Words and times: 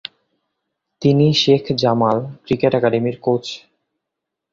তিনি 1.01 1.27
শেখ 1.41 1.63
জামাল 1.81 2.17
ক্রিকেট 2.45 2.71
একাডেমির 2.75 3.17
কোচ। 3.21 3.45